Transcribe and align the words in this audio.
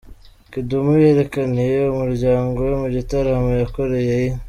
Kidum 0.51 0.87
yerekaniye 1.03 1.77
umuryango 1.93 2.57
we 2.67 2.73
mu 2.81 2.87
gitaramo 2.95 3.51
yakoreye 3.61 4.15
i 4.27 4.31